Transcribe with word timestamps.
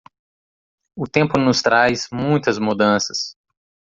O 0.95 1.05
tempo 1.05 1.37
nos 1.37 1.61
traz 1.61 2.07
muitas 2.11 2.57
mudanças. 2.57 3.37